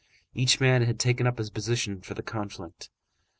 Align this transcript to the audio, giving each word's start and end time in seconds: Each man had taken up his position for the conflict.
Each 0.33 0.59
man 0.59 0.81
had 0.81 0.99
taken 0.99 1.27
up 1.27 1.37
his 1.37 1.51
position 1.51 2.01
for 2.01 2.15
the 2.15 2.23
conflict. 2.23 2.89